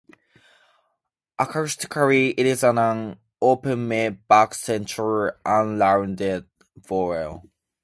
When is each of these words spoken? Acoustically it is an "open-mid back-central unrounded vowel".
Acoustically 1.39 2.33
it 2.35 2.47
is 2.47 2.63
an 2.63 3.19
"open-mid 3.39 4.27
back-central 4.27 5.29
unrounded 5.45 6.47
vowel". 6.75 7.47